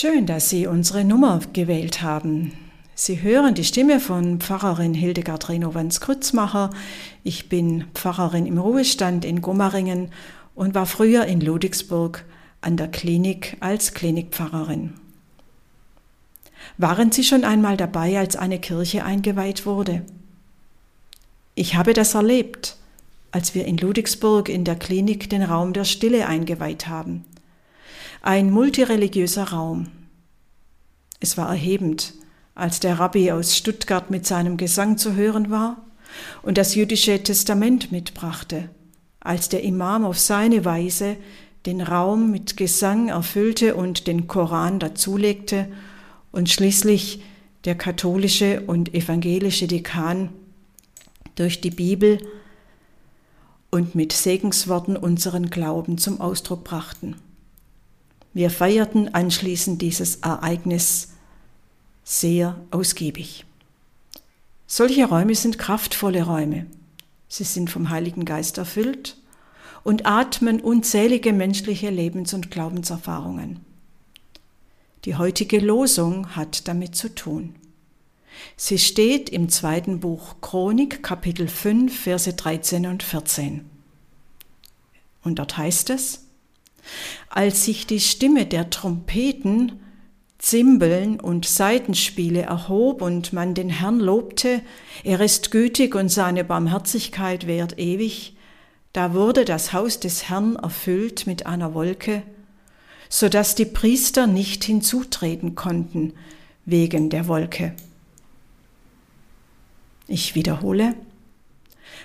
[0.00, 2.52] Schön, dass Sie unsere Nummer gewählt haben.
[2.94, 6.70] Sie hören die Stimme von Pfarrerin Hildegard Renowans-Krützmacher.
[7.22, 10.10] Ich bin Pfarrerin im Ruhestand in Gummaringen
[10.54, 12.24] und war früher in Ludwigsburg
[12.62, 14.94] an der Klinik als Klinikpfarrerin.
[16.78, 20.00] Waren Sie schon einmal dabei, als eine Kirche eingeweiht wurde?
[21.54, 22.78] Ich habe das erlebt,
[23.32, 27.26] als wir in Ludwigsburg in der Klinik den Raum der Stille eingeweiht haben.
[28.22, 29.86] Ein multireligiöser Raum.
[31.20, 32.12] Es war erhebend,
[32.54, 35.78] als der Rabbi aus Stuttgart mit seinem Gesang zu hören war
[36.42, 38.68] und das jüdische Testament mitbrachte,
[39.20, 41.16] als der Imam auf seine Weise
[41.64, 45.68] den Raum mit Gesang erfüllte und den Koran dazulegte
[46.30, 47.22] und schließlich
[47.64, 50.28] der katholische und evangelische Dekan
[51.36, 52.18] durch die Bibel
[53.70, 57.16] und mit Segensworten unseren Glauben zum Ausdruck brachten.
[58.32, 61.08] Wir feierten anschließend dieses Ereignis
[62.04, 63.44] sehr ausgiebig.
[64.66, 66.66] Solche Räume sind kraftvolle Räume.
[67.28, 69.16] Sie sind vom Heiligen Geist erfüllt
[69.82, 73.60] und atmen unzählige menschliche Lebens- und Glaubenserfahrungen.
[75.04, 77.54] Die heutige Losung hat damit zu tun.
[78.56, 83.64] Sie steht im zweiten Buch Chronik, Kapitel 5, Verse 13 und 14.
[85.22, 86.26] Und dort heißt es,
[87.28, 89.80] als sich die Stimme der Trompeten,
[90.38, 94.62] Zimbeln und Saitenspiele erhob und man den Herrn lobte,
[95.04, 98.36] er ist gütig und seine Barmherzigkeit währt ewig,
[98.92, 102.22] da wurde das Haus des Herrn erfüllt mit einer Wolke,
[103.08, 106.14] so dass die Priester nicht hinzutreten konnten
[106.64, 107.74] wegen der Wolke.
[110.08, 110.94] Ich wiederhole,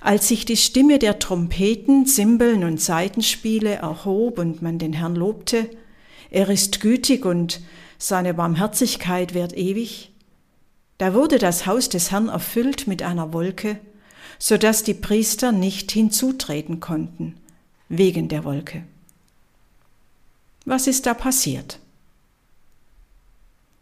[0.00, 5.68] als sich die Stimme der Trompeten, Zimbeln und Saitenspiele erhob und man den Herrn lobte,
[6.30, 7.60] er ist gütig und
[7.98, 10.10] seine Barmherzigkeit währt ewig,
[10.98, 13.78] da wurde das Haus des Herrn erfüllt mit einer Wolke,
[14.38, 17.36] so dass die Priester nicht hinzutreten konnten,
[17.88, 18.84] wegen der Wolke.
[20.64, 21.78] Was ist da passiert?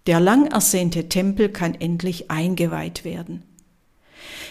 [0.06, 3.42] Der lang ersehnte Tempel kann endlich eingeweiht werden.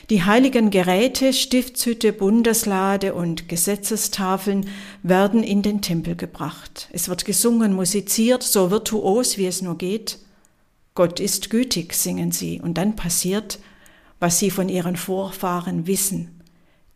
[0.09, 4.67] Die heiligen Geräte, Stiftshütte, Bundeslade und Gesetzestafeln
[5.03, 6.89] werden in den Tempel gebracht.
[6.91, 10.19] Es wird gesungen, musiziert, so virtuos wie es nur geht.
[10.95, 12.59] Gott ist gütig, singen sie.
[12.59, 13.59] Und dann passiert,
[14.19, 16.41] was sie von ihren Vorfahren wissen.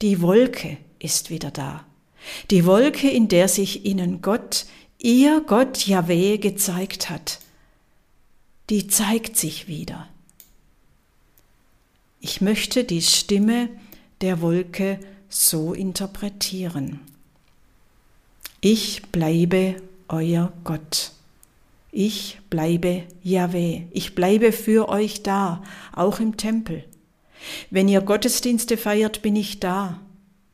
[0.01, 1.85] Die Wolke ist wieder da.
[2.51, 4.65] Die Wolke, in der sich ihnen Gott,
[4.97, 7.39] ihr Gott Yahweh gezeigt hat.
[8.69, 10.07] Die zeigt sich wieder.
[12.25, 13.67] Ich möchte die Stimme
[14.21, 14.97] der Wolke
[15.27, 17.01] so interpretieren.
[18.61, 19.75] Ich bleibe
[20.07, 21.11] euer Gott.
[21.91, 23.81] Ich bleibe Yahweh.
[23.91, 26.85] Ich bleibe für euch da, auch im Tempel.
[27.69, 29.99] Wenn ihr Gottesdienste feiert, bin ich da.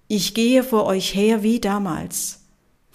[0.08, 2.40] Ich gehe vor euch her wie damals.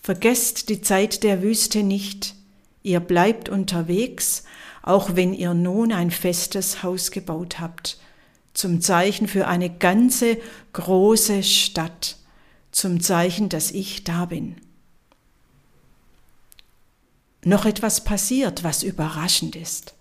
[0.02, 2.34] Vergesst die Zeit der Wüste nicht.
[2.82, 4.42] Ihr bleibt unterwegs,
[4.82, 7.98] auch wenn ihr nun ein festes Haus gebaut habt
[8.54, 10.38] zum Zeichen für eine ganze
[10.72, 12.16] große Stadt,
[12.70, 14.56] zum Zeichen, dass ich da bin.
[17.44, 19.94] Noch etwas passiert, was überraschend ist.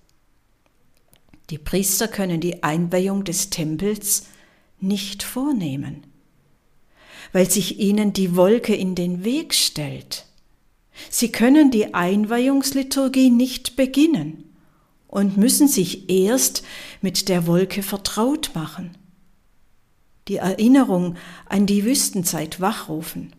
[1.50, 4.28] Die Priester können die Einweihung des Tempels
[4.80, 6.06] nicht vornehmen,
[7.34, 10.25] weil sich ihnen die Wolke in den Weg stellt.
[11.09, 14.53] Sie können die Einweihungsliturgie nicht beginnen
[15.13, 16.63] und müssen sich erst
[17.01, 18.97] mit der Wolke vertraut machen,
[20.28, 23.31] die Erinnerung an die Wüstenzeit wachrufen.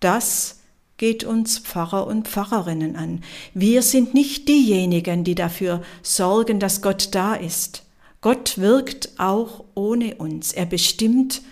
[0.00, 0.60] Das
[0.96, 3.22] geht uns Pfarrer und Pfarrerinnen an.
[3.52, 7.82] Wir sind nicht diejenigen, die dafür sorgen, dass Gott da ist.
[8.22, 10.54] Gott wirkt auch ohne uns.
[10.54, 11.42] Er bestimmt,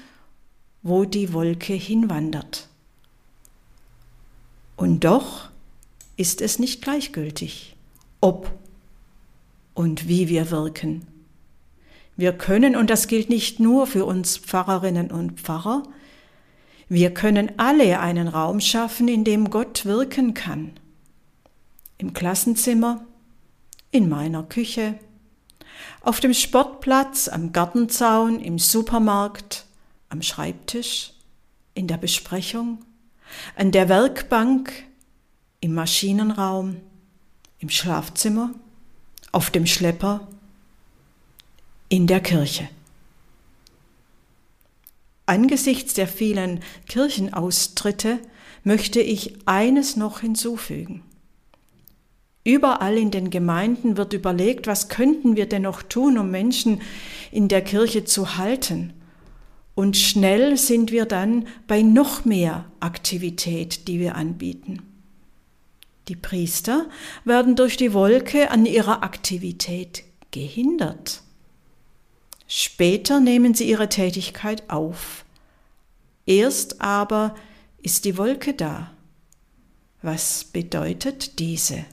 [0.83, 2.69] wo die Wolke hinwandert.
[4.77, 5.51] Und doch
[6.17, 7.77] ist es nicht gleichgültig,
[8.23, 8.64] ob
[9.75, 11.07] und wie wir wirken.
[12.17, 15.83] Wir können, und das gilt nicht nur für uns Pfarrerinnen und Pfarrer,
[16.89, 20.73] wir können alle einen Raum schaffen, in dem Gott wirken kann.
[21.99, 23.05] Im Klassenzimmer,
[23.91, 24.95] in meiner Küche,
[26.03, 29.65] auf dem Sportplatz, am Gartenzaun, im Supermarkt,
[30.09, 31.15] am Schreibtisch,
[31.75, 32.79] in der Besprechung,
[33.57, 34.73] an der Werkbank,
[35.61, 36.77] im Maschinenraum,
[37.59, 38.51] im Schlafzimmer
[39.35, 40.27] auf dem Schlepper,
[41.89, 42.69] in der Kirche.
[45.27, 48.21] Angesichts der vielen Kirchenaustritte
[48.63, 51.03] möchte ich eines noch hinzufügen.
[52.45, 56.81] Überall in den Gemeinden wird überlegt, was könnten wir denn noch tun, um Menschen
[57.33, 58.93] in der Kirche zu halten.
[59.75, 64.94] Und schnell sind wir dann bei noch mehr Aktivität, die wir anbieten.
[66.09, 66.87] Die Priester
[67.25, 71.23] werden durch die Wolke an ihrer Aktivität gehindert.
[72.47, 75.25] Später nehmen sie ihre Tätigkeit auf.
[76.27, 77.35] Erst aber
[77.83, 78.91] ist die Wolke da.
[80.03, 81.85] Was bedeutet diese?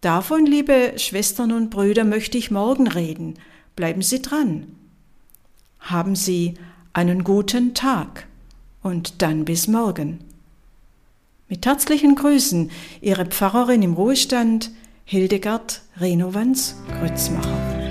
[0.00, 3.38] Davon, liebe Schwestern und Brüder, möchte ich morgen reden.
[3.76, 4.66] Bleiben Sie dran.
[5.80, 6.54] Haben Sie
[6.92, 8.26] einen guten Tag
[8.82, 10.33] und dann bis morgen.
[11.46, 12.70] Mit herzlichen Grüßen,
[13.02, 14.70] Ihre Pfarrerin im Ruhestand,
[15.04, 17.83] Hildegard Renovans Grützmacher.